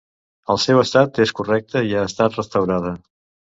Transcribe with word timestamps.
El 0.53 0.59
seu 0.63 0.81
estat 0.83 1.19
és 1.27 1.35
correcte 1.41 1.85
i 1.91 1.95
ha 2.01 2.07
estat 2.09 2.43
restaurada. 2.43 2.97